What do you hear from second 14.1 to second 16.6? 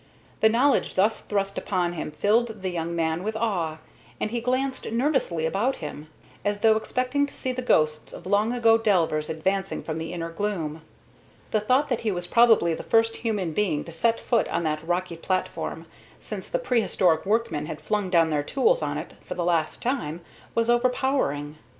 foot on that rocky platform since the